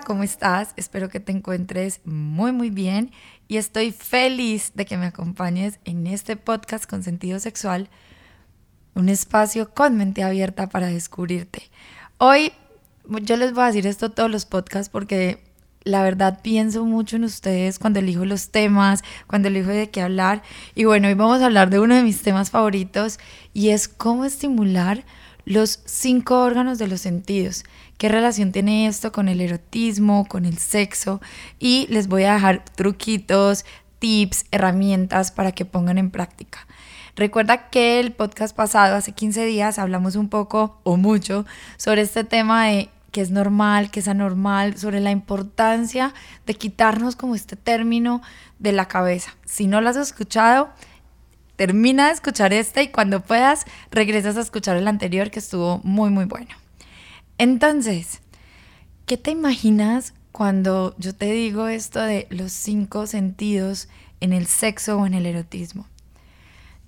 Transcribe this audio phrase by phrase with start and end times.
[0.00, 0.72] ¿Cómo estás?
[0.76, 3.12] Espero que te encuentres muy muy bien
[3.46, 7.88] y estoy feliz de que me acompañes en este podcast con sentido sexual,
[8.94, 11.70] un espacio con mente abierta para descubrirte.
[12.18, 12.52] Hoy
[13.22, 15.44] yo les voy a decir esto todos los podcasts porque
[15.84, 20.42] la verdad pienso mucho en ustedes cuando elijo los temas, cuando elijo de qué hablar.
[20.74, 23.20] Y bueno, hoy vamos a hablar de uno de mis temas favoritos
[23.52, 25.04] y es cómo estimular
[25.44, 27.64] los cinco órganos de los sentidos.
[27.98, 31.20] ¿Qué relación tiene esto con el erotismo, con el sexo?
[31.58, 33.64] Y les voy a dejar truquitos,
[33.98, 36.66] tips, herramientas para que pongan en práctica.
[37.16, 42.24] Recuerda que el podcast pasado, hace 15 días, hablamos un poco o mucho sobre este
[42.24, 46.12] tema de que es normal, que es anormal, sobre la importancia
[46.46, 48.20] de quitarnos como este término
[48.58, 49.36] de la cabeza.
[49.44, 50.70] Si no lo has escuchado,
[51.56, 56.10] termina de escuchar este y cuando puedas regresas a escuchar el anterior que estuvo muy
[56.10, 56.50] muy bueno.
[57.38, 58.20] Entonces,
[59.06, 63.88] ¿qué te imaginas cuando yo te digo esto de los cinco sentidos
[64.20, 65.86] en el sexo o en el erotismo?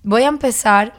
[0.03, 0.93] Voy a empezar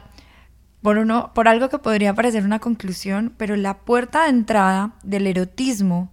[0.81, 5.27] por, uno, por algo que podría parecer una conclusión, pero la puerta de entrada del
[5.27, 6.11] erotismo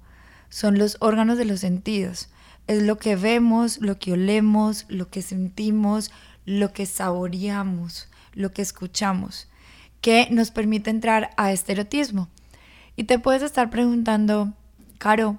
[0.48, 2.30] son los órganos de los sentidos.
[2.66, 6.10] Es lo que vemos, lo que olemos, lo que sentimos,
[6.46, 9.48] lo que saboreamos, lo que escuchamos,
[10.00, 12.28] que nos permite entrar a este erotismo.
[12.96, 14.54] Y te puedes estar preguntando,
[14.98, 15.38] Caro,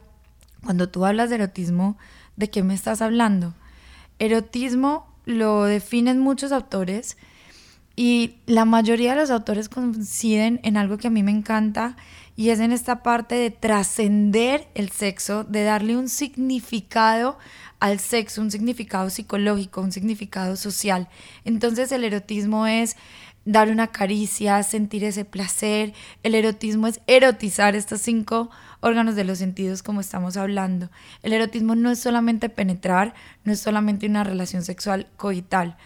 [0.63, 1.97] cuando tú hablas de erotismo,
[2.35, 3.55] ¿de qué me estás hablando?
[4.19, 7.17] Erotismo lo definen muchos autores
[7.95, 11.95] y la mayoría de los autores coinciden en algo que a mí me encanta
[12.35, 17.39] y es en esta parte de trascender el sexo, de darle un significado
[17.79, 21.07] al sexo, un significado psicológico, un significado social.
[21.45, 22.95] Entonces el erotismo es
[23.45, 25.93] dar una caricia, sentir ese placer.
[26.23, 28.49] El erotismo es erotizar estos cinco
[28.81, 30.89] órganos de los sentidos como estamos hablando.
[31.23, 33.13] El erotismo no es solamente penetrar,
[33.45, 35.77] no es solamente una relación sexual coital.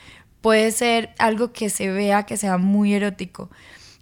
[0.41, 3.51] Puede ser algo que se vea, que sea muy erótico.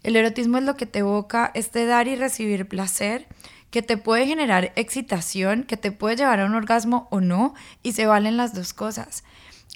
[0.03, 3.27] El erotismo es lo que te evoca este dar y recibir placer,
[3.71, 7.53] que te puede generar excitación, que te puede llevar a un orgasmo o no,
[7.83, 9.23] y se valen las dos cosas.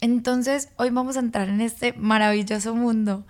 [0.02, 3.26] Entonces, hoy vamos a entrar en este maravilloso mundo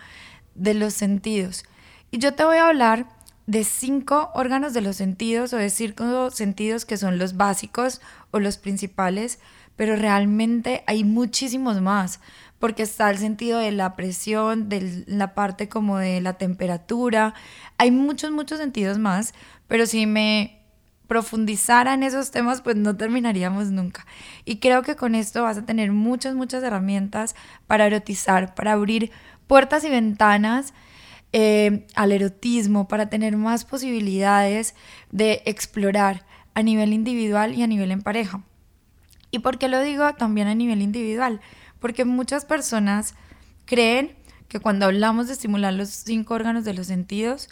[0.55, 1.65] de los sentidos.
[2.11, 3.07] Y yo te voy a hablar
[3.45, 8.01] de cinco órganos de los sentidos o de cinco sentidos que son los básicos
[8.31, 9.39] o los principales,
[9.75, 12.19] pero realmente hay muchísimos más
[12.63, 17.33] porque está el sentido de la presión, de la parte como de la temperatura.
[17.77, 19.33] Hay muchos, muchos sentidos más,
[19.67, 20.61] pero si me
[21.09, 24.05] profundizara en esos temas, pues no terminaríamos nunca.
[24.45, 27.35] Y creo que con esto vas a tener muchas, muchas herramientas
[27.67, 29.11] para erotizar, para abrir
[29.45, 30.73] puertas y ventanas
[31.33, 34.73] eh, al erotismo, para tener más posibilidades
[35.11, 38.41] de explorar a nivel individual y a nivel en pareja.
[39.31, 41.41] ¿Y por qué lo digo también a nivel individual?
[41.83, 43.13] Porque muchas personas
[43.65, 44.15] creen
[44.47, 47.49] que cuando hablamos de estimular los cinco órganos de los sentidos,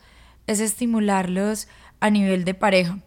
[0.48, 1.68] es estimularlos
[2.00, 3.00] a nivel de pareja.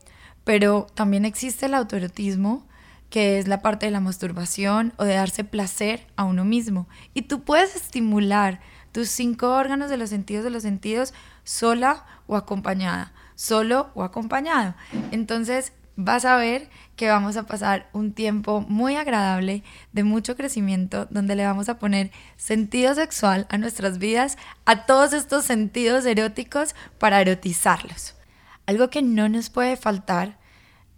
[0.45, 2.67] Pero también existe el autoerotismo,
[3.09, 6.89] que es la parte de la masturbación o de darse placer a uno mismo.
[7.15, 8.61] Y tú puedes estimular
[8.93, 14.75] tus cinco órganos de los sentidos de los sentidos sola o acompañada, solo o acompañado.
[15.11, 19.63] Entonces vas a ver que vamos a pasar un tiempo muy agradable,
[19.93, 25.13] de mucho crecimiento, donde le vamos a poner sentido sexual a nuestras vidas, a todos
[25.13, 28.15] estos sentidos eróticos para erotizarlos.
[28.67, 30.39] Algo que no nos puede faltar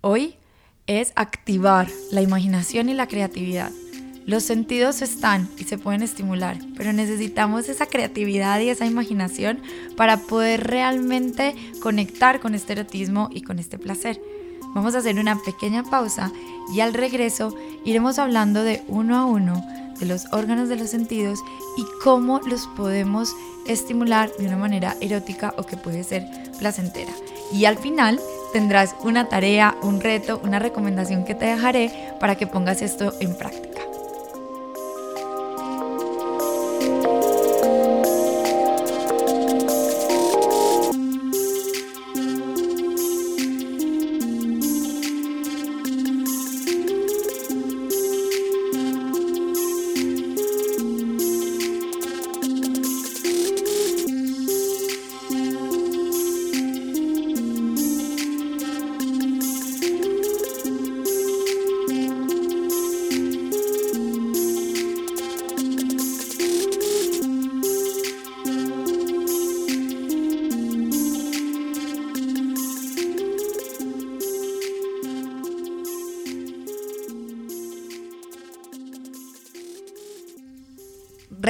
[0.01, 0.37] hoy
[0.87, 3.73] es activar la imaginación y la creatividad.
[4.25, 9.63] Los sentidos están y se pueden estimular, pero necesitamos esa creatividad y esa imaginación
[9.97, 14.21] para poder realmente conectar con este erotismo y con este placer.
[14.77, 16.31] Vamos a hacer una pequeña pausa
[16.71, 17.55] y al regreso
[17.87, 19.65] iremos hablando de uno a uno
[19.99, 21.41] de los órganos de los sentidos
[21.79, 23.35] y cómo los podemos
[23.67, 26.27] estimular de una manera erótica o que puede ser
[26.59, 27.13] placentera.
[27.51, 28.21] Y al final
[28.53, 31.91] tendrás una tarea, un reto, una recomendación que te dejaré
[32.21, 33.76] para que pongas esto en práctica.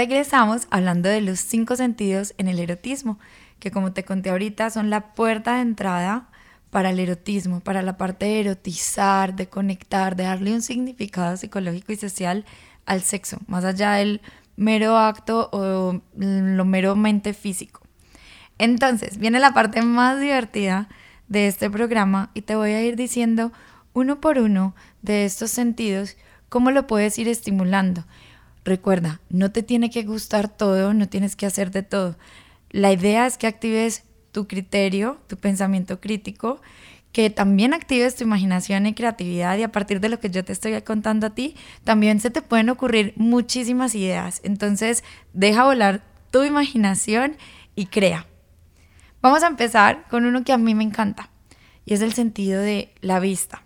[0.07, 3.19] Regresamos hablando de los cinco sentidos en el erotismo,
[3.59, 6.29] que como te conté ahorita son la puerta de entrada
[6.71, 11.93] para el erotismo, para la parte de erotizar, de conectar, de darle un significado psicológico
[11.93, 12.45] y social
[12.85, 14.21] al sexo, más allá del
[14.55, 17.81] mero acto o lo meramente físico.
[18.59, 20.89] Entonces, viene la parte más divertida
[21.27, 23.53] de este programa y te voy a ir diciendo
[23.93, 26.17] uno por uno de estos sentidos
[26.49, 28.05] cómo lo puedes ir estimulando.
[28.67, 32.17] Recuerda, no te tiene que gustar todo, no tienes que hacer de todo.
[32.71, 34.03] La idea es que actives
[34.33, 36.61] tu criterio, tu pensamiento crítico,
[37.13, 40.53] que también actives tu imaginación y creatividad y a partir de lo que yo te
[40.53, 41.55] estoy contando a ti,
[41.85, 44.41] también se te pueden ocurrir muchísimas ideas.
[44.43, 46.03] Entonces, deja volar
[46.33, 47.37] tu imaginación
[47.77, 48.27] y crea.
[49.23, 51.31] Vamos a empezar con uno que a mí me encanta
[51.85, 53.63] y es el sentido de la vista.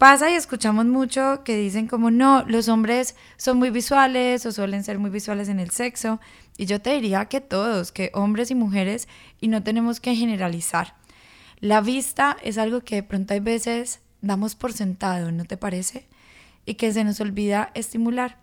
[0.00, 4.82] Pasa y escuchamos mucho que dicen como no, los hombres son muy visuales o suelen
[4.82, 6.20] ser muy visuales en el sexo.
[6.56, 9.08] Y yo te diría que todos, que hombres y mujeres,
[9.42, 10.94] y no tenemos que generalizar.
[11.58, 16.08] La vista es algo que de pronto hay veces damos por sentado, ¿no te parece?
[16.64, 18.38] Y que se nos olvida estimular.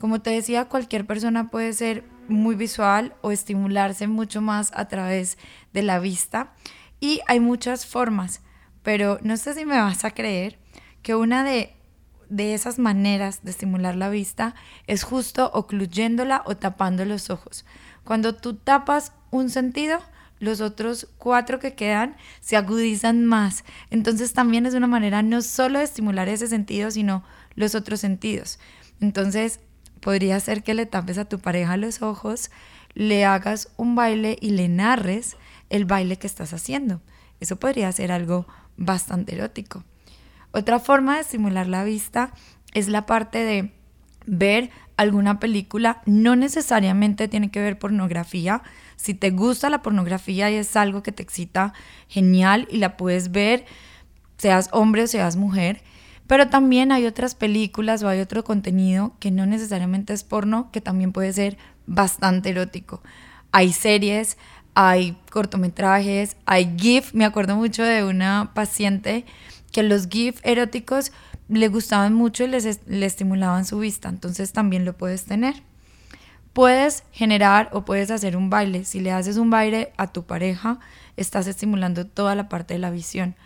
[0.00, 5.38] Como te decía, cualquier persona puede ser muy visual o estimularse mucho más a través
[5.72, 6.54] de la vista.
[6.98, 8.40] Y hay muchas formas,
[8.82, 10.58] pero no sé si me vas a creer
[11.08, 11.72] que una de,
[12.36, 14.54] esas maneras de estimular la vista
[14.86, 17.64] es justo ocluyéndola o tapando los ojos.
[18.04, 20.00] Cuando tú tapas un sentido,
[20.38, 23.64] los otros cuatro que quedan se agudizan más.
[23.88, 28.58] Entonces también es una manera no solo de estimular ese sentido, sino los otros sentidos.
[29.00, 29.60] Entonces
[30.00, 32.50] podría ser que le tapes a tu pareja los ojos,
[32.92, 35.38] le hagas un baile y le narres
[35.70, 37.00] el baile que estás haciendo.
[37.40, 38.46] Eso podría ser algo
[38.76, 39.84] bastante erótico.
[40.52, 42.32] Otra forma de estimular la vista
[42.74, 43.72] es la parte de
[44.26, 48.62] ver alguna película, no necesariamente tiene que ver pornografía.
[48.96, 51.72] Si te gusta la pornografía y es algo que te excita,
[52.08, 53.64] genial y la puedes ver,
[54.38, 55.82] seas hombre o seas mujer.
[56.26, 60.80] Pero también hay otras películas o hay otro contenido que no necesariamente es porno, que
[60.80, 61.56] también puede ser
[61.86, 63.00] bastante erótico.
[63.50, 64.36] Hay series,
[64.74, 67.14] hay cortometrajes, hay GIF.
[67.14, 69.24] Me acuerdo mucho de una paciente
[69.72, 71.12] que los GIF eróticos
[71.48, 75.62] le gustaban mucho y les, le estimulaban su vista, entonces también lo puedes tener.
[76.52, 78.84] Puedes generar o puedes hacer un baile.
[78.84, 80.80] Si le haces un baile a tu pareja,
[81.16, 83.36] estás estimulando toda la parte de la visión.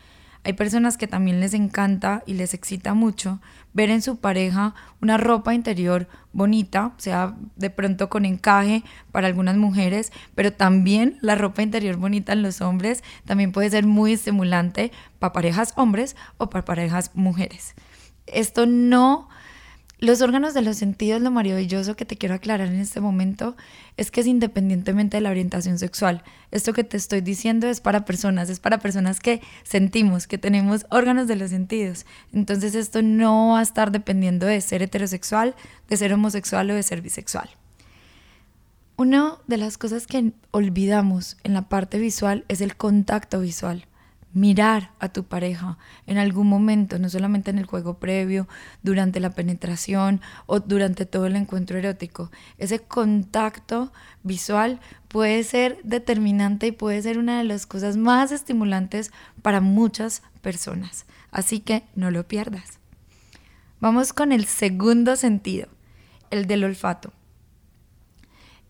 [0.45, 3.41] Hay personas que también les encanta y les excita mucho
[3.73, 9.57] ver en su pareja una ropa interior bonita, sea, de pronto con encaje para algunas
[9.57, 14.91] mujeres, pero también la ropa interior bonita en los hombres también puede ser muy estimulante
[15.21, 17.75] para parejas hombres o para parejas mujeres.
[18.27, 19.29] Esto no
[20.03, 23.57] los órganos de los sentidos, lo maravilloso que te quiero aclarar en este momento
[23.97, 26.25] es que es independientemente de la orientación sexual.
[26.51, 30.87] Esto que te estoy diciendo es para personas, es para personas que sentimos, que tenemos
[30.91, 32.05] órganos de los sentidos.
[32.33, 35.55] Entonces esto no va a estar dependiendo de ser heterosexual,
[35.89, 37.49] de ser homosexual o de ser bisexual.
[38.97, 43.87] Una de las cosas que olvidamos en la parte visual es el contacto visual
[44.35, 48.49] mirar a tu pareja en algún momento, no solamente en el juego previo,
[48.83, 52.31] durante la penetración o durante todo el encuentro erótico.
[52.59, 59.13] Ese contacto visual puede ser determinante y puede ser una de las cosas más estimulantes
[59.43, 61.07] para muchas personas.
[61.31, 62.79] Así que no lo pierdas.
[63.81, 65.69] Vamos con el segundo sentido,
[66.31, 67.13] el del olfato.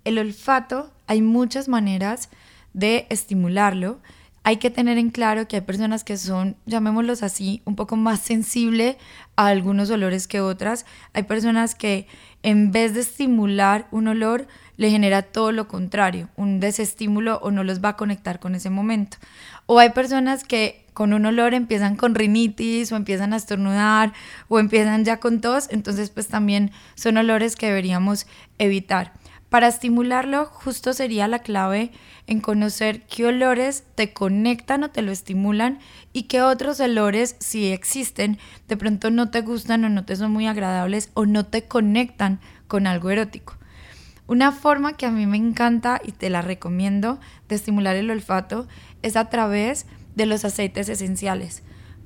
[0.04, 2.28] El olfato hay muchas maneras
[2.73, 4.00] de estimularlo
[4.44, 8.20] hay que tener en claro que hay personas que son, llamémoslos así, un poco más
[8.20, 8.99] sensible
[9.37, 10.84] a algunos olores que otras.
[11.12, 12.06] Hay personas que
[12.42, 17.62] en vez de estimular un olor, le genera todo lo contrario, un desestímulo o no
[17.62, 19.18] los va a conectar con ese momento.
[19.66, 24.12] O hay personas que con un olor empiezan con rinitis o empiezan a estornudar
[24.49, 28.26] o empiezan ya con tos, entonces pues también son olores que deberíamos
[28.58, 29.12] evitar.
[29.52, 31.90] Para estimularlo, justo sería la clave
[32.26, 35.78] en conocer qué olores te conectan o te lo estimulan
[36.14, 40.30] y qué otros olores, si existen, de pronto no te gustan o no te son
[40.30, 43.59] muy agradables o no te conectan con algo erótico.
[44.26, 48.66] Una forma que a mí me encanta y te la recomiendo de estimular el olfato
[49.02, 51.62] es a través de los aceites esenciales.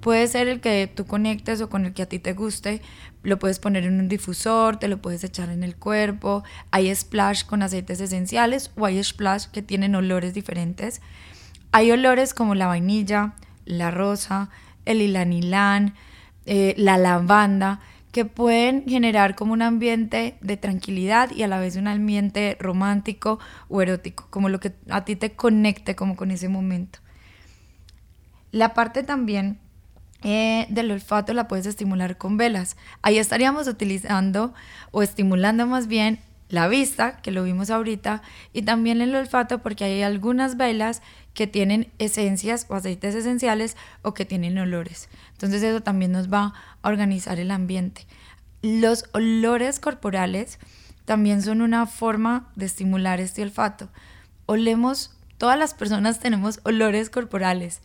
[0.06, 2.80] Puede ser el que tú conectes o con el que a ti te guste.
[3.24, 6.44] Lo puedes poner en un difusor, te lo puedes echar en el cuerpo.
[6.70, 11.00] Hay splash con aceites esenciales o hay splash que tienen olores diferentes.
[11.72, 13.34] Hay olores como la vainilla,
[13.64, 14.48] la rosa,
[14.84, 15.94] el ilanilán,
[16.44, 17.80] eh, la lavanda,
[18.12, 23.40] que pueden generar como un ambiente de tranquilidad y a la vez un ambiente romántico
[23.68, 27.00] o erótico, como lo que a ti te conecte como con ese momento.
[28.52, 29.65] La parte también
[30.22, 32.76] eh, del olfato la puedes estimular con velas.
[33.02, 34.54] Ahí estaríamos utilizando
[34.90, 39.84] o estimulando más bien la vista, que lo vimos ahorita, y también el olfato porque
[39.84, 41.02] hay algunas velas
[41.34, 45.08] que tienen esencias o aceites esenciales o que tienen olores.
[45.32, 48.06] Entonces eso también nos va a organizar el ambiente.
[48.62, 50.58] Los olores corporales
[51.04, 53.88] también son una forma de estimular este olfato.
[54.46, 57.80] Olemos, todas las personas tenemos olores corporales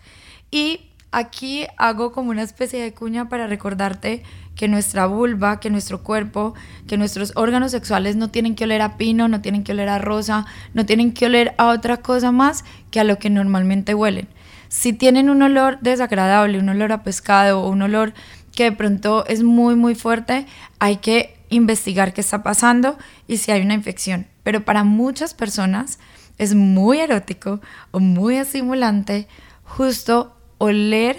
[0.49, 4.23] y aquí hago como una especie de cuña para recordarte
[4.55, 6.53] que nuestra vulva, que nuestro cuerpo,
[6.87, 9.99] que nuestros órganos sexuales no tienen que oler a pino, no tienen que oler a
[9.99, 14.27] rosa, no tienen que oler a otra cosa más que a lo que normalmente huelen.
[14.69, 18.13] Si tienen un olor desagradable, un olor a pescado o un olor
[18.55, 20.45] que de pronto es muy muy fuerte,
[20.79, 24.27] hay que investigar qué está pasando y si hay una infección.
[24.43, 25.99] Pero para muchas personas
[26.37, 29.27] es muy erótico o muy estimulante
[29.63, 31.17] justo oler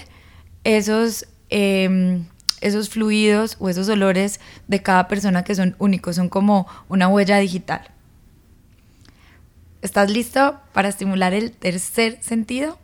[0.63, 2.25] esos, em,
[2.61, 7.39] esos fluidos o esos olores de cada persona que son únicos, son como una huella
[7.39, 7.91] digital.
[9.83, 12.79] ¿Estás listo para estimular el tercer sentido?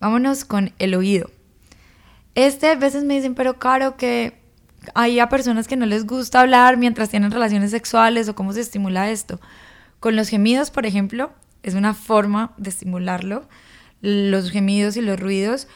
[0.00, 1.30] Vámonos con el oído.
[2.34, 4.40] Este a veces me dicen, pero claro que
[4.94, 8.62] hay a personas que no les gusta hablar mientras tienen relaciones sexuales o cómo se
[8.62, 9.40] estimula esto.
[10.00, 13.46] Con los gemidos, por ejemplo, es una forma de estimularlo
[14.00, 15.68] los gemidos y los ruidos.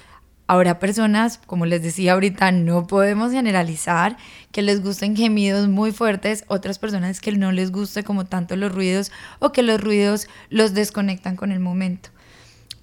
[0.46, 4.16] Habrá personas, como les decía ahorita, no podemos generalizar
[4.50, 8.74] que les gusten gemidos muy fuertes, otras personas que no les guste como tanto los
[8.74, 12.10] ruidos o que los ruidos los desconectan con el momento.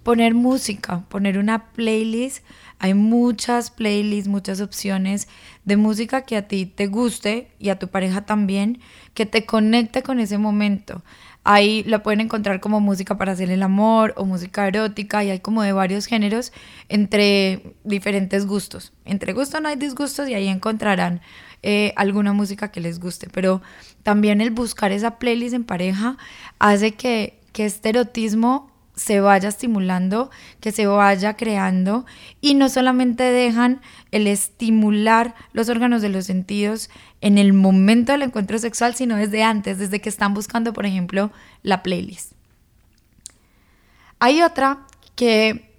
[0.03, 2.45] Poner música, poner una playlist.
[2.79, 5.27] Hay muchas playlists, muchas opciones
[5.65, 8.79] de música que a ti te guste y a tu pareja también,
[9.13, 11.03] que te conecte con ese momento.
[11.49, 15.39] Ahí la pueden encontrar como música para hacer el amor o música erótica y hay
[15.39, 16.51] como de varios géneros
[16.89, 18.91] entre diferentes gustos.
[19.05, 21.21] Entre gustos no hay disgustos y ahí encontrarán
[21.63, 23.29] eh, alguna música que les guste.
[23.31, 23.61] Pero
[24.03, 26.17] también el buscar esa playlist en pareja
[26.59, 32.05] hace que, que este erotismo se vaya estimulando, que se vaya creando
[32.41, 33.79] y no solamente dejan
[34.11, 36.89] el estimular los órganos de los sentidos
[37.21, 41.31] en el momento del encuentro sexual, sino desde antes, desde que están buscando, por ejemplo,
[41.61, 42.33] la playlist.
[44.19, 44.79] Hay otra
[45.15, 45.75] que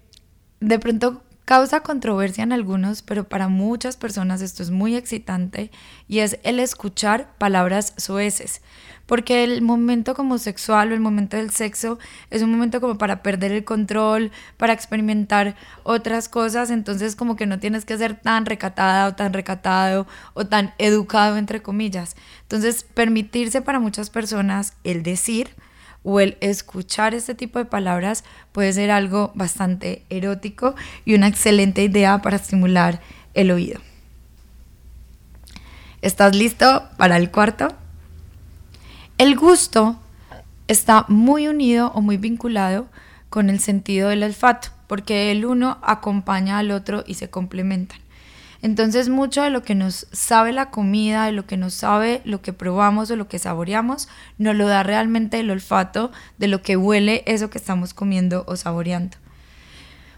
[0.61, 5.71] de pronto causa controversia en algunos, pero para muchas personas esto es muy excitante
[6.07, 8.61] y es el escuchar palabras soeces
[9.07, 11.97] porque el momento como sexual o el momento del sexo
[12.29, 17.47] es un momento como para perder el control, para experimentar otras cosas, entonces como que
[17.47, 22.15] no tienes que ser tan recatada o tan recatado o tan educado entre comillas.
[22.43, 25.55] Entonces permitirse para muchas personas el decir
[26.03, 30.75] o el escuchar este tipo de palabras puede ser algo bastante erótico
[31.05, 33.01] y una excelente idea para estimular
[33.33, 33.79] el oído.
[36.01, 37.67] ¿Estás listo para el cuarto?
[39.17, 39.99] El gusto
[40.69, 42.87] está muy unido o muy vinculado
[43.29, 47.99] con el sentido del olfato, porque el uno acompaña al otro y se complementan.
[48.61, 52.41] Entonces mucho de lo que nos sabe la comida, de lo que nos sabe lo
[52.41, 56.75] que probamos o lo que saboreamos, nos lo da realmente el olfato de lo que
[56.75, 59.17] huele eso que estamos comiendo o saboreando.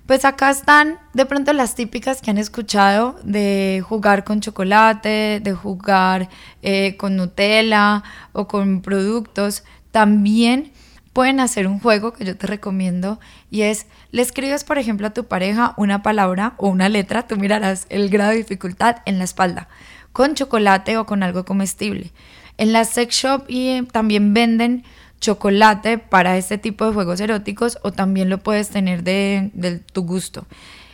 [0.07, 5.53] Pues acá están de pronto las típicas que han escuchado de jugar con chocolate, de
[5.53, 6.27] jugar
[6.63, 9.63] eh, con Nutella o con productos.
[9.91, 10.71] También
[11.13, 15.13] pueden hacer un juego que yo te recomiendo y es, le escribes por ejemplo a
[15.13, 19.25] tu pareja una palabra o una letra, tú mirarás el grado de dificultad en la
[19.25, 19.67] espalda,
[20.13, 22.11] con chocolate o con algo comestible.
[22.57, 24.83] En la sex shop y eh, también venden
[25.21, 30.45] chocolate para este tipo de juegos eróticos o también lo puedes tener de, tu gusto.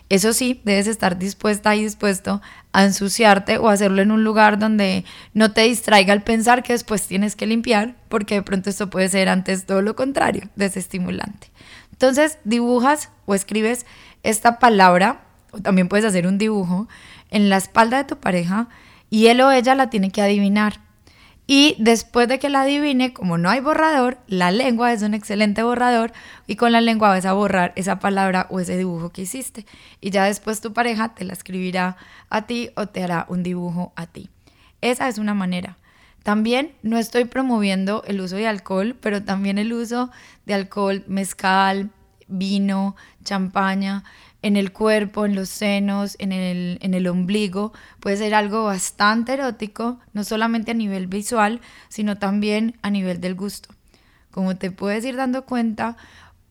[0.09, 5.03] Eso sí, debes estar dispuesta y dispuesto a ensuciarte o hacerlo en un lugar donde
[5.33, 9.09] no te distraiga al pensar que después tienes que limpiar, porque de pronto esto puede
[9.09, 11.51] ser antes todo lo contrario, desestimulante.
[11.91, 13.85] Entonces, dibujas o escribes
[14.23, 15.21] esta palabra,
[15.51, 16.87] o también puedes hacer un dibujo,
[17.29, 18.69] en la espalda de tu pareja
[19.09, 20.79] y él o ella la tiene que adivinar.
[21.49, 25.63] Y después de que la adivine, como no hay borrador, la lengua es un excelente
[25.63, 26.11] borrador
[26.45, 29.65] y con la lengua vas a borrar esa palabra o ese dibujo que hiciste.
[30.01, 31.95] Y ya después tu pareja te la escribirá
[32.29, 34.29] a ti o te hará un dibujo a ti.
[34.81, 35.77] Esa es una manera.
[36.23, 40.11] También no estoy promoviendo el uso de alcohol, pero también el uso
[40.45, 41.91] de alcohol, mezcal,
[42.27, 44.03] vino, champaña.
[44.41, 49.33] En el cuerpo, en los senos, en el, en el ombligo, puede ser algo bastante
[49.33, 53.69] erótico, no solamente a nivel visual, sino también a nivel del gusto.
[54.31, 55.97] Como te puedes ir dando cuenta,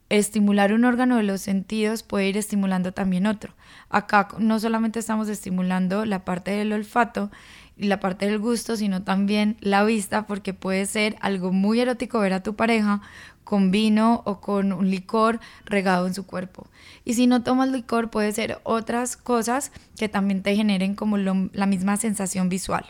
[0.09, 3.55] estimular un órgano de los sentidos puede ir estimulando también otro.
[3.89, 7.31] Acá no solamente estamos estimulando la parte del olfato
[7.77, 12.33] la parte del gusto, sino también la vista, porque puede ser algo muy erótico ver
[12.33, 13.03] a tu pareja
[13.45, 16.67] con vino o con un licor regado en su cuerpo.
[17.05, 21.67] Y si no tomas licor, puede ser otras cosas que también te generen como la
[21.67, 22.87] misma sensación visual.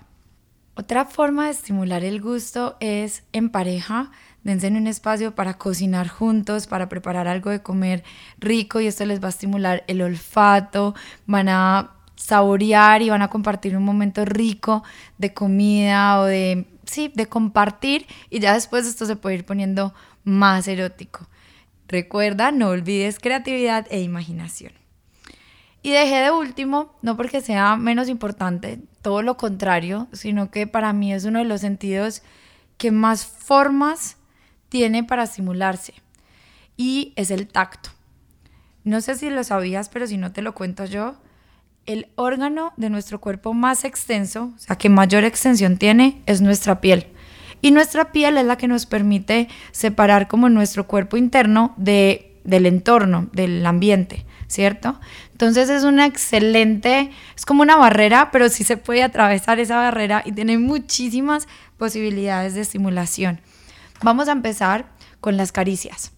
[0.75, 4.11] Otra forma de estimular el gusto es en pareja,
[4.45, 8.05] dense en un espacio para cocinar juntos, para preparar algo de comer
[8.39, 10.95] rico y esto les va a estimular el olfato,
[11.27, 14.83] van a saborear y van a compartir un momento rico
[15.19, 19.95] de comida o de, sí, de compartir y ya después esto se puede ir poniendo
[20.25, 21.29] más erótico.
[21.89, 24.73] Recuerda, no olvides creatividad e imaginación.
[25.83, 30.93] Y dejé de último, no porque sea menos importante, todo lo contrario, sino que para
[30.93, 32.23] mí es uno de los sentidos
[32.77, 34.17] que más formas
[34.69, 35.95] tiene para estimularse
[36.77, 37.91] y es el tacto.
[38.83, 41.17] No sé si lo sabías, pero si no te lo cuento yo,
[41.87, 46.81] el órgano de nuestro cuerpo más extenso, o sea, que mayor extensión tiene, es nuestra
[46.81, 47.07] piel.
[47.63, 52.67] Y nuestra piel es la que nos permite separar como nuestro cuerpo interno de, del
[52.67, 55.01] entorno, del ambiente, ¿cierto?
[55.33, 60.23] Entonces es una excelente, es como una barrera, pero sí se puede atravesar esa barrera
[60.25, 63.41] y tiene muchísimas posibilidades de estimulación.
[64.03, 64.87] Vamos a empezar
[65.21, 66.13] con las caricias.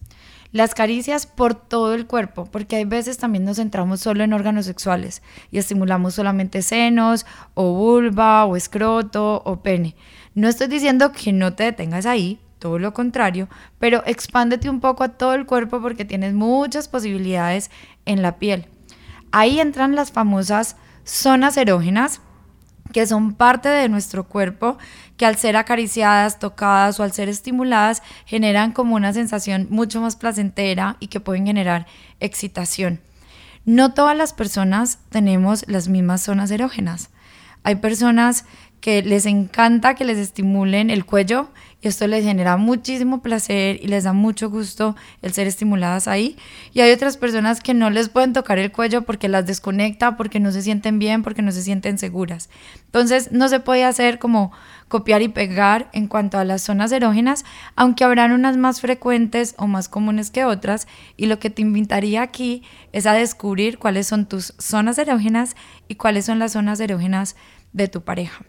[0.51, 4.65] Las caricias por todo el cuerpo, porque hay veces también nos centramos solo en órganos
[4.65, 9.95] sexuales y estimulamos solamente senos o vulva o escroto o pene.
[10.33, 15.03] No estoy diciendo que no te detengas ahí, todo lo contrario, pero expándete un poco
[15.03, 17.69] a todo el cuerpo porque tienes muchas posibilidades
[18.05, 18.65] en la piel.
[19.31, 22.21] Ahí entran las famosas zonas erógenas,
[22.91, 24.79] que son parte de nuestro cuerpo,
[25.19, 30.15] que al ser acariciadas, tocadas o al ser estimuladas, generan como una sensación mucho más
[30.15, 31.87] placentera y que pueden generar
[32.21, 33.01] excitación.
[33.65, 37.09] No todas las personas tenemos las mismas zonas erógenas.
[37.63, 38.45] Hay personas
[38.81, 41.49] que les encanta que les estimulen el cuello
[41.81, 46.35] y esto les genera muchísimo placer y les da mucho gusto el ser estimuladas ahí.
[46.73, 50.41] Y hay otras personas que no les pueden tocar el cuello porque las desconecta, porque
[50.41, 52.49] no se sienten bien, porque no se sienten seguras.
[52.85, 54.51] Entonces no se puede hacer como
[54.89, 57.45] copiar y pegar en cuanto a las zonas erógenas,
[57.77, 60.85] aunque habrán unas más frecuentes o más comunes que otras.
[61.15, 65.55] Y lo que te invitaría aquí es a descubrir cuáles son tus zonas erógenas
[65.87, 67.37] y cuáles son las zonas erógenas
[67.71, 68.43] de tu pareja.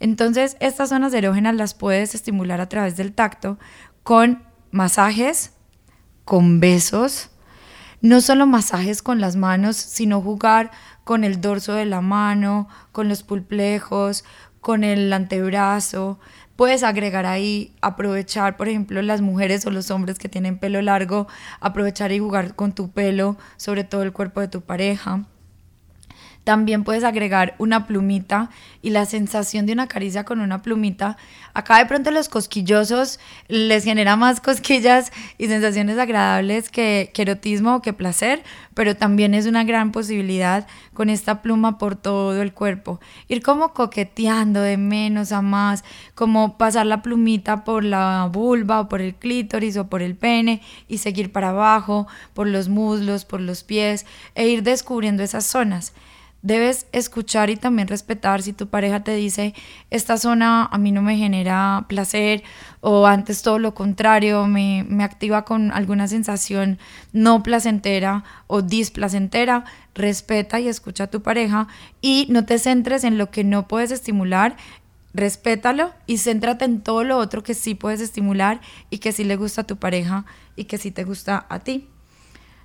[0.00, 3.58] Entonces, estas zonas erógenas las puedes estimular a través del tacto
[4.02, 5.52] con masajes,
[6.24, 7.30] con besos,
[8.00, 10.70] no solo masajes con las manos, sino jugar
[11.04, 14.24] con el dorso de la mano, con los pulplejos,
[14.60, 16.18] con el antebrazo.
[16.56, 21.28] Puedes agregar ahí, aprovechar, por ejemplo, las mujeres o los hombres que tienen pelo largo,
[21.60, 25.24] aprovechar y jugar con tu pelo sobre todo el cuerpo de tu pareja.
[26.44, 28.50] También puedes agregar una plumita
[28.82, 31.16] y la sensación de una caricia con una plumita.
[31.54, 37.82] Acá de pronto los cosquillosos les genera más cosquillas y sensaciones agradables que, erotismo o
[37.82, 38.42] que placer,
[38.74, 43.00] pero también es una gran posibilidad con esta pluma por todo el cuerpo.
[43.26, 45.82] Ir como coqueteando de menos a más,
[46.14, 50.60] como pasar la plumita por la vulva o por el clítoris o por el pene
[50.88, 54.04] y seguir para abajo, por los muslos, por los pies
[54.34, 55.94] e ir descubriendo esas zonas
[56.44, 59.54] debes escuchar y también respetar si tu pareja te dice,
[59.90, 62.44] esta zona a mí no me genera placer
[62.82, 66.78] o antes todo lo contrario, me, me activa con alguna sensación
[67.14, 71.66] no placentera o displacentera, respeta y escucha a tu pareja
[72.02, 74.56] y no te centres en lo que no puedes estimular,
[75.14, 79.36] respétalo y céntrate en todo lo otro que sí puedes estimular y que sí le
[79.36, 80.26] gusta a tu pareja
[80.56, 81.88] y que sí te gusta a ti.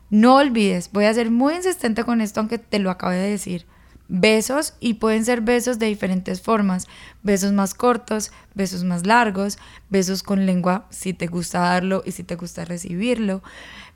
[0.09, 3.65] No olvides, voy a ser muy insistente con esto, aunque te lo acabo de decir.
[4.11, 6.87] Besos y pueden ser besos de diferentes formas.
[7.21, 9.59] Besos más cortos, besos más largos,
[9.91, 13.43] besos con lengua si te gusta darlo y si te gusta recibirlo.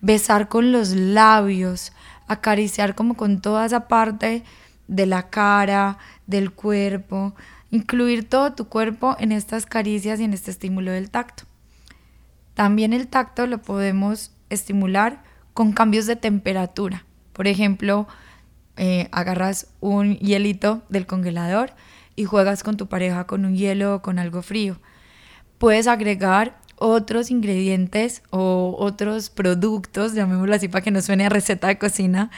[0.02, 1.94] Besar con los labios,
[2.28, 4.44] acariciar como con toda esa parte
[4.88, 5.98] de la cara,
[6.28, 7.34] del cuerpo.
[7.72, 11.46] Incluir todo tu cuerpo en estas caricias y en este estímulo del tacto.
[12.54, 17.06] También el tacto lo podemos estimular con cambios de temperatura.
[17.34, 18.08] Por ejemplo,
[18.78, 21.74] eh, agarras un hielito del congelador
[22.16, 24.78] y juegas con tu pareja con un hielo o con algo frío.
[25.58, 31.78] Puedes agregar otros ingredientes o otros productos, llamémoslo así para que no suene receta de
[31.78, 32.32] cocina,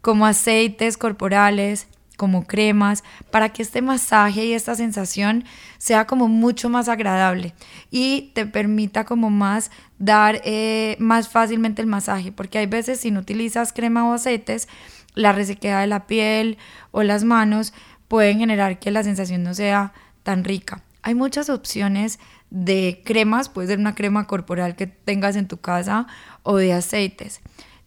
[0.00, 5.44] como aceites corporales, como cremas, para que este masaje y esta sensación
[5.78, 7.54] sea como mucho más agradable
[7.92, 13.12] y te permita como más dar eh, más fácilmente el masaje, porque hay veces si
[13.12, 14.68] no utilizas crema o aceites,
[15.14, 16.58] la resequedad de la piel
[16.90, 17.72] o las manos
[18.08, 19.92] pueden generar que la sensación no sea
[20.24, 20.82] tan rica.
[21.02, 22.18] Hay muchas opciones
[22.50, 26.08] de cremas, puede ser una crema corporal que tengas en tu casa
[26.42, 27.40] o de aceites.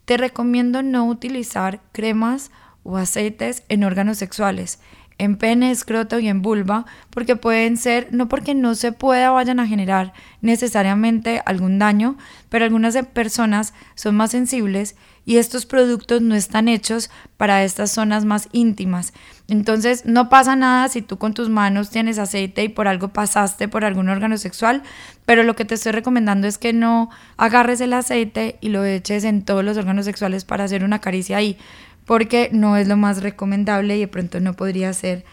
[0.05, 2.49] Te recomiendo no utilizar cremas
[2.83, 4.79] o aceites en órganos sexuales,
[5.17, 9.59] en pene, escroto y en vulva, porque pueden ser, no porque no se pueda vayan
[9.59, 12.17] a generar necesariamente algún daño,
[12.49, 18.25] pero algunas personas son más sensibles y estos productos no están hechos para estas zonas
[18.25, 19.13] más íntimas.
[19.47, 23.67] Entonces no pasa nada si tú con tus manos tienes aceite y por algo pasaste
[23.67, 24.81] por algún órgano sexual,
[25.25, 29.23] pero lo que te estoy recomendando es que no agarres el aceite y lo eches
[29.23, 31.57] en todos los órganos sexuales para hacer una caricia ahí
[32.05, 35.23] porque no es lo más recomendable y de pronto no podría ser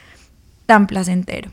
[0.66, 1.50] tan placentero.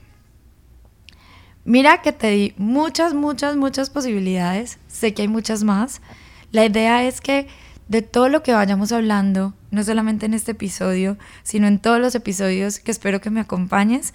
[1.64, 6.02] Mira que te di muchas, muchas, muchas posibilidades, sé que hay muchas más.
[6.52, 7.48] La idea es que
[7.88, 12.14] de todo lo que vayamos hablando, no solamente en este episodio, sino en todos los
[12.14, 14.14] episodios que espero que me acompañes,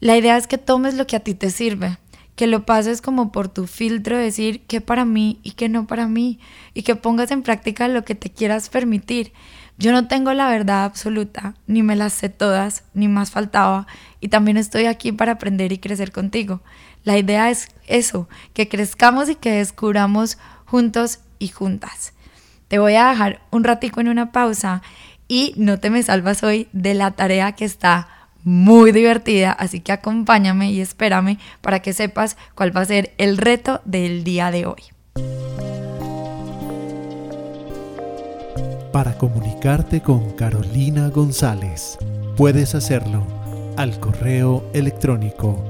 [0.00, 1.98] la idea es que tomes lo que a ti te sirve,
[2.34, 6.08] que lo pases como por tu filtro, decir qué para mí y qué no para
[6.08, 6.40] mí,
[6.74, 9.32] y que pongas en práctica lo que te quieras permitir.
[9.78, 13.86] Yo no tengo la verdad absoluta, ni me las sé todas, ni más faltaba,
[14.20, 16.60] y también estoy aquí para aprender y crecer contigo.
[17.04, 22.12] La idea es eso, que crezcamos y que descubramos juntos y juntas.
[22.68, 24.82] Te voy a dejar un ratico en una pausa
[25.26, 28.08] y no te me salvas hoy de la tarea que está
[28.44, 33.38] muy divertida, así que acompáñame y espérame para que sepas cuál va a ser el
[33.38, 34.82] reto del día de hoy.
[38.92, 41.96] Para comunicarte con Carolina González,
[42.36, 43.22] puedes hacerlo
[43.78, 45.64] al correo electrónico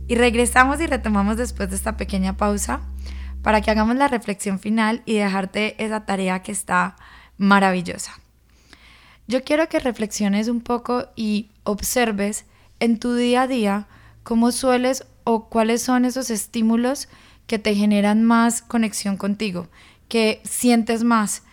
[0.08, 2.82] Y regresamos y retomamos después de esta pequeña pausa
[3.44, 6.96] para que hagamos la reflexión final y dejarte esa tarea que está
[7.38, 8.14] maravillosa.
[9.28, 12.46] Yo quiero que reflexiones un poco y observes
[12.80, 13.88] en tu día a día,
[14.24, 17.08] ¿cómo sueles o cuáles son esos estímulos
[17.48, 19.68] que te generan más conexión contigo,
[20.08, 21.44] que sientes más?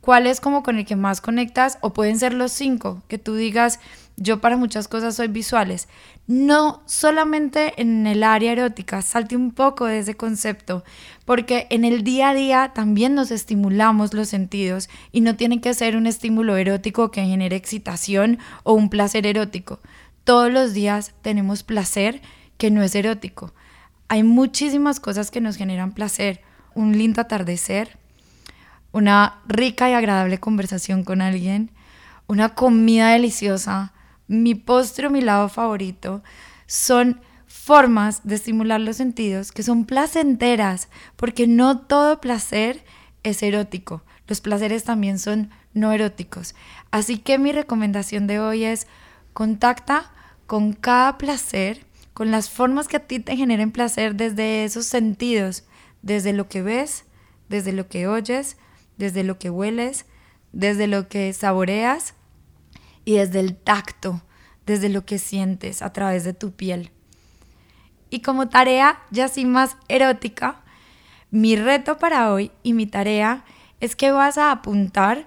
[0.00, 1.78] ¿Cuál es como con el que más conectas?
[1.80, 3.80] O pueden ser los cinco, que tú digas,
[4.16, 5.88] yo para muchas cosas soy visuales.
[6.28, 10.84] No solamente en el área erótica, salte un poco de ese concepto,
[11.24, 15.74] porque en el día a día también nos estimulamos los sentidos y no tiene que
[15.74, 19.80] ser un estímulo erótico que genere excitación o un placer erótico
[20.26, 22.20] todos los días tenemos placer
[22.58, 23.54] que no es erótico.
[24.08, 26.42] Hay muchísimas cosas que nos generan placer.
[26.74, 27.96] Un lindo atardecer,
[28.90, 31.70] una rica y agradable conversación con alguien,
[32.26, 33.94] una comida deliciosa,
[34.26, 36.24] mi postre o mi lado favorito,
[36.66, 42.84] son formas de estimular los sentidos que son placenteras, porque no todo placer
[43.22, 44.02] es erótico.
[44.26, 46.56] Los placeres también son no eróticos.
[46.90, 48.88] Así que mi recomendación de hoy es
[49.32, 50.10] contacta
[50.46, 55.64] con cada placer, con las formas que a ti te generen placer desde esos sentidos,
[56.02, 57.04] desde lo que ves,
[57.48, 58.56] desde lo que oyes,
[58.96, 60.06] desde lo que hueles,
[60.52, 62.14] desde lo que saboreas
[63.04, 64.22] y desde el tacto,
[64.64, 66.90] desde lo que sientes a través de tu piel.
[68.08, 70.62] Y como tarea ya así más erótica,
[71.30, 73.44] mi reto para hoy y mi tarea
[73.80, 75.26] es que vas a apuntar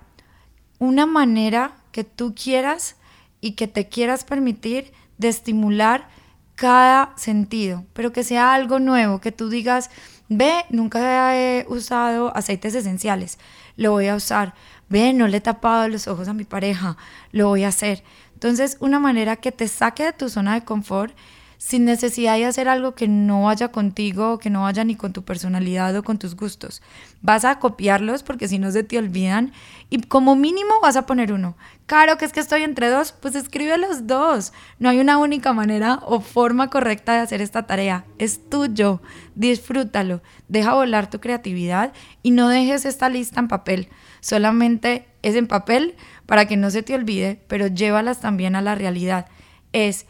[0.80, 2.96] una manera que tú quieras
[3.42, 6.10] y que te quieras permitir de estimular
[6.56, 9.92] cada sentido, pero que sea algo nuevo, que tú digas,
[10.28, 13.38] ve, nunca he usado aceites esenciales,
[13.78, 14.56] lo voy a usar,
[14.90, 16.98] ve, no le he tapado los ojos a mi pareja,
[17.32, 18.04] lo voy a hacer.
[18.34, 21.14] Entonces, una manera que te saque de tu zona de confort
[21.60, 25.24] sin necesidad de hacer algo que no vaya contigo que no vaya ni con tu
[25.24, 26.82] personalidad o con tus gustos.
[27.22, 29.52] Vas a copiarlos porque si no se te olvidan
[29.90, 31.58] y como mínimo vas a poner uno.
[31.86, 34.54] Claro que es que estoy entre dos, pues escribe los dos.
[34.80, 38.06] No hay una única manera o forma correcta de hacer esta tarea.
[38.20, 39.02] Es tuyo.
[39.36, 40.22] Disfrútalo.
[40.48, 41.92] Deja volar tu creatividad
[42.24, 43.90] y no dejes esta lista en papel.
[44.22, 45.96] Solamente es en papel
[46.26, 49.28] para que no se te olvide, pero llévalas también a la realidad.
[49.74, 50.06] Es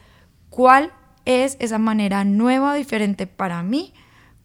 [0.52, 0.92] cuál
[1.30, 3.94] es esa manera nueva diferente para mí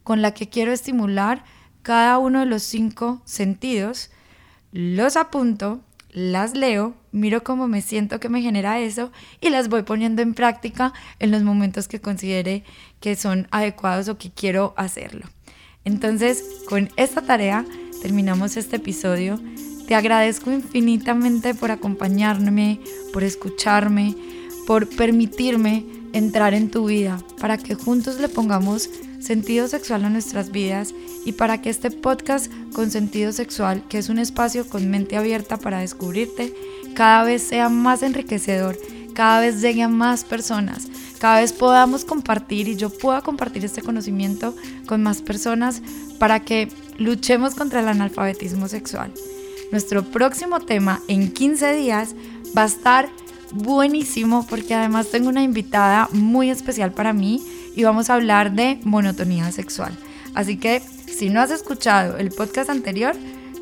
[0.02, 1.42] con la que quiero estimular
[1.80, 4.10] cada uno de los cinco sentidos.
[4.70, 9.82] Los apunto, las leo, miro cómo me siento que me genera eso y las voy
[9.82, 12.64] poniendo en práctica en los momentos que considere
[13.00, 15.26] que son adecuados o que quiero hacerlo.
[15.86, 17.64] Entonces, con esta tarea
[18.02, 19.40] terminamos este episodio.
[19.88, 22.80] Te agradezco infinitamente por acompañarme,
[23.12, 24.14] por escucharme,
[24.66, 30.52] por permitirme entrar en tu vida, para que juntos le pongamos sentido sexual a nuestras
[30.52, 35.16] vidas y para que este podcast con sentido sexual, que es un espacio con mente
[35.16, 36.54] abierta para descubrirte,
[36.94, 38.78] cada vez sea más enriquecedor,
[39.12, 40.86] cada vez llegue a más personas,
[41.18, 44.54] cada vez podamos compartir y yo pueda compartir este conocimiento
[44.86, 45.82] con más personas
[46.20, 49.12] para que luchemos contra el analfabetismo sexual.
[49.72, 52.14] Nuestro próximo tema en 15 días
[52.56, 53.08] va a estar
[53.52, 57.42] buenísimo porque además tengo una invitada muy especial para mí
[57.74, 59.96] y vamos a hablar de monotonía sexual.
[60.34, 63.14] Así que si no has escuchado el podcast anterior,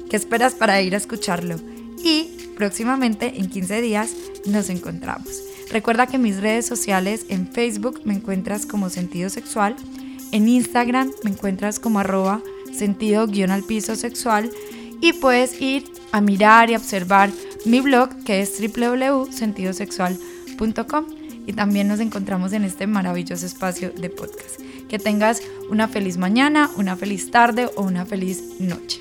[0.08, 1.56] ¿qué esperas para ir a escucharlo?
[2.02, 4.10] Y próximamente, en 15 días,
[4.46, 5.42] nos encontramos.
[5.70, 9.76] Recuerda que mis redes sociales, en Facebook me encuentras como sentido sexual,
[10.32, 12.42] en Instagram me encuentras como arroba
[12.72, 14.50] sentido guion al piso sexual
[15.00, 17.30] y puedes ir a mirar y observar
[17.64, 21.06] mi blog que es www.sentidosexual.com
[21.46, 24.60] y también nos encontramos en este maravilloso espacio de podcast.
[24.88, 29.00] Que tengas una feliz mañana, una feliz tarde o una feliz noche.